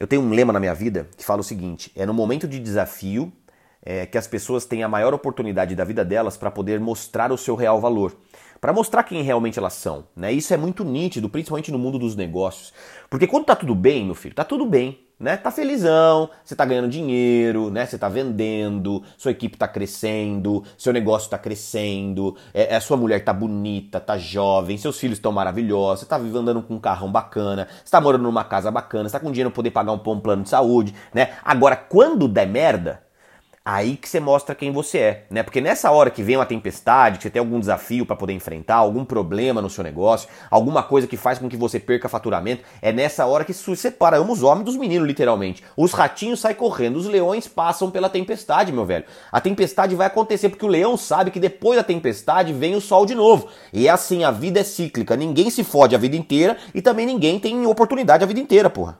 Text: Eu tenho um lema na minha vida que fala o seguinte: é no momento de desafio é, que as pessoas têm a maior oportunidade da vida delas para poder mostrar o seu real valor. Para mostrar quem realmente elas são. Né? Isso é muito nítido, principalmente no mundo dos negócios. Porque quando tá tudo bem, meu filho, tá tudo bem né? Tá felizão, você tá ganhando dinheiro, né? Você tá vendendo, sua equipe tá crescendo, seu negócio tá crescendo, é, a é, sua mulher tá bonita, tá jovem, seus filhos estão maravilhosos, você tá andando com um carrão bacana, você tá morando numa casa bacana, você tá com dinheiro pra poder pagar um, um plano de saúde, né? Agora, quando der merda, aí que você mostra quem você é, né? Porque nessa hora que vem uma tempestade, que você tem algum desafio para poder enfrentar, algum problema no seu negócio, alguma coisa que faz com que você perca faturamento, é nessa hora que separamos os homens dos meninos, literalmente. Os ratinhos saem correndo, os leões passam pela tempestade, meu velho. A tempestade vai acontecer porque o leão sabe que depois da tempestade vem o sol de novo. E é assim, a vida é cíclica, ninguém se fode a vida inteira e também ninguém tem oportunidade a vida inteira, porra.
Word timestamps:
Eu 0.00 0.06
tenho 0.06 0.22
um 0.22 0.30
lema 0.30 0.50
na 0.50 0.58
minha 0.58 0.74
vida 0.74 1.10
que 1.14 1.22
fala 1.22 1.42
o 1.42 1.44
seguinte: 1.44 1.92
é 1.94 2.06
no 2.06 2.14
momento 2.14 2.48
de 2.48 2.58
desafio 2.58 3.30
é, 3.82 4.06
que 4.06 4.16
as 4.16 4.26
pessoas 4.26 4.64
têm 4.64 4.82
a 4.82 4.88
maior 4.88 5.12
oportunidade 5.12 5.74
da 5.76 5.84
vida 5.84 6.02
delas 6.02 6.38
para 6.38 6.50
poder 6.50 6.80
mostrar 6.80 7.30
o 7.30 7.36
seu 7.36 7.54
real 7.54 7.78
valor. 7.78 8.16
Para 8.62 8.72
mostrar 8.72 9.02
quem 9.02 9.22
realmente 9.22 9.58
elas 9.58 9.74
são. 9.74 10.06
Né? 10.16 10.32
Isso 10.32 10.54
é 10.54 10.56
muito 10.56 10.84
nítido, 10.84 11.28
principalmente 11.28 11.70
no 11.70 11.78
mundo 11.78 11.98
dos 11.98 12.16
negócios. 12.16 12.72
Porque 13.10 13.26
quando 13.26 13.44
tá 13.44 13.54
tudo 13.54 13.74
bem, 13.74 14.06
meu 14.06 14.14
filho, 14.14 14.34
tá 14.34 14.44
tudo 14.44 14.64
bem 14.64 14.98
né? 15.20 15.36
Tá 15.36 15.50
felizão, 15.50 16.30
você 16.42 16.56
tá 16.56 16.64
ganhando 16.64 16.88
dinheiro, 16.88 17.70
né? 17.70 17.84
Você 17.84 17.98
tá 17.98 18.08
vendendo, 18.08 19.02
sua 19.18 19.32
equipe 19.32 19.58
tá 19.58 19.68
crescendo, 19.68 20.64
seu 20.78 20.94
negócio 20.94 21.28
tá 21.28 21.36
crescendo, 21.36 22.34
é, 22.54 22.74
a 22.74 22.76
é, 22.78 22.80
sua 22.80 22.96
mulher 22.96 23.22
tá 23.22 23.32
bonita, 23.32 24.00
tá 24.00 24.16
jovem, 24.16 24.78
seus 24.78 24.98
filhos 24.98 25.18
estão 25.18 25.30
maravilhosos, 25.30 26.00
você 26.00 26.06
tá 26.06 26.16
andando 26.16 26.62
com 26.62 26.74
um 26.74 26.80
carrão 26.80 27.12
bacana, 27.12 27.68
você 27.84 27.90
tá 27.90 28.00
morando 28.00 28.22
numa 28.22 28.44
casa 28.44 28.70
bacana, 28.70 29.08
você 29.08 29.12
tá 29.12 29.20
com 29.20 29.30
dinheiro 29.30 29.50
pra 29.50 29.56
poder 29.56 29.70
pagar 29.70 29.92
um, 29.92 30.00
um 30.04 30.20
plano 30.20 30.42
de 30.42 30.48
saúde, 30.48 30.94
né? 31.12 31.34
Agora, 31.44 31.76
quando 31.76 32.26
der 32.26 32.48
merda, 32.48 33.02
aí 33.64 33.96
que 33.96 34.08
você 34.08 34.18
mostra 34.18 34.54
quem 34.54 34.72
você 34.72 34.98
é, 34.98 35.24
né? 35.30 35.42
Porque 35.42 35.60
nessa 35.60 35.90
hora 35.90 36.10
que 36.10 36.22
vem 36.22 36.36
uma 36.36 36.46
tempestade, 36.46 37.18
que 37.18 37.24
você 37.24 37.30
tem 37.30 37.40
algum 37.40 37.60
desafio 37.60 38.06
para 38.06 38.16
poder 38.16 38.32
enfrentar, 38.32 38.76
algum 38.76 39.04
problema 39.04 39.60
no 39.60 39.68
seu 39.68 39.84
negócio, 39.84 40.28
alguma 40.50 40.82
coisa 40.82 41.06
que 41.06 41.16
faz 41.16 41.38
com 41.38 41.48
que 41.48 41.56
você 41.56 41.78
perca 41.78 42.08
faturamento, 42.08 42.64
é 42.80 42.90
nessa 42.90 43.26
hora 43.26 43.44
que 43.44 43.52
separamos 43.52 44.38
os 44.38 44.42
homens 44.42 44.64
dos 44.64 44.76
meninos, 44.76 45.06
literalmente. 45.06 45.62
Os 45.76 45.92
ratinhos 45.92 46.40
saem 46.40 46.56
correndo, 46.56 46.96
os 46.96 47.06
leões 47.06 47.46
passam 47.46 47.90
pela 47.90 48.08
tempestade, 48.08 48.72
meu 48.72 48.86
velho. 48.86 49.04
A 49.30 49.40
tempestade 49.40 49.94
vai 49.94 50.06
acontecer 50.06 50.48
porque 50.48 50.64
o 50.64 50.68
leão 50.68 50.96
sabe 50.96 51.30
que 51.30 51.38
depois 51.38 51.76
da 51.76 51.84
tempestade 51.84 52.52
vem 52.52 52.74
o 52.74 52.80
sol 52.80 53.04
de 53.04 53.14
novo. 53.14 53.48
E 53.72 53.86
é 53.86 53.90
assim, 53.90 54.24
a 54.24 54.30
vida 54.30 54.60
é 54.60 54.64
cíclica, 54.64 55.16
ninguém 55.16 55.50
se 55.50 55.62
fode 55.62 55.94
a 55.94 55.98
vida 55.98 56.16
inteira 56.16 56.56
e 56.74 56.80
também 56.80 57.04
ninguém 57.04 57.38
tem 57.38 57.66
oportunidade 57.66 58.24
a 58.24 58.26
vida 58.26 58.40
inteira, 58.40 58.70
porra. 58.70 58.98